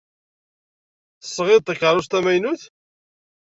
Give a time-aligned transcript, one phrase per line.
[1.21, 2.61] Tesɣid-d takeṛṛust tamaynut?